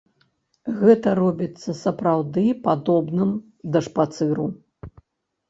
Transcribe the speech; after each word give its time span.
Гэта 0.79 1.11
робіцца 1.19 1.75
сапраўды 1.81 2.43
падобным 2.65 3.35
да 3.77 3.85
шпацыру! 3.91 4.49